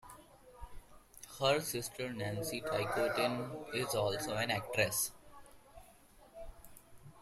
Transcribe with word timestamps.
Her 1.39 1.59
sister, 1.61 2.11
Nancy 2.11 2.59
Ticotin, 2.59 3.67
is 3.71 3.93
also 3.93 4.33
an 4.35 4.49
actress. 4.49 5.11